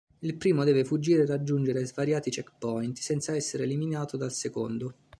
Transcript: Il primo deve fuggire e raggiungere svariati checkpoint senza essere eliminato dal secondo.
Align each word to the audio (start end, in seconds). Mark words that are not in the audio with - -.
Il 0.21 0.35
primo 0.35 0.63
deve 0.63 0.83
fuggire 0.83 1.21
e 1.21 1.25
raggiungere 1.27 1.85
svariati 1.85 2.31
checkpoint 2.31 2.97
senza 2.97 3.35
essere 3.35 3.65
eliminato 3.65 4.17
dal 4.17 4.33
secondo. 4.33 4.95